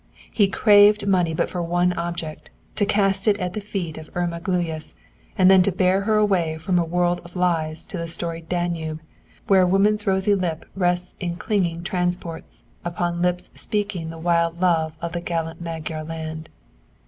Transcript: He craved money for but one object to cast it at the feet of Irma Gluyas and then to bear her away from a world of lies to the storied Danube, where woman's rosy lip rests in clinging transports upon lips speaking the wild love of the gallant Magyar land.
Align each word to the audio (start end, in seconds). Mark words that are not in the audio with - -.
He 0.31 0.47
craved 0.47 1.05
money 1.07 1.35
for 1.35 1.45
but 1.45 1.67
one 1.67 1.93
object 1.93 2.49
to 2.75 2.87
cast 2.87 3.27
it 3.27 3.39
at 3.39 3.53
the 3.53 3.61
feet 3.61 3.99
of 3.99 4.09
Irma 4.15 4.39
Gluyas 4.39 4.95
and 5.37 5.51
then 5.51 5.61
to 5.61 5.71
bear 5.71 6.01
her 6.05 6.15
away 6.17 6.57
from 6.57 6.79
a 6.79 6.83
world 6.83 7.21
of 7.23 7.35
lies 7.35 7.85
to 7.85 7.99
the 7.99 8.07
storied 8.07 8.49
Danube, 8.49 8.99
where 9.45 9.63
woman's 9.67 10.07
rosy 10.07 10.33
lip 10.33 10.65
rests 10.75 11.13
in 11.19 11.35
clinging 11.35 11.83
transports 11.83 12.63
upon 12.83 13.21
lips 13.21 13.51
speaking 13.53 14.09
the 14.09 14.17
wild 14.17 14.59
love 14.59 14.97
of 15.03 15.11
the 15.11 15.21
gallant 15.21 15.61
Magyar 15.61 16.03
land. 16.03 16.49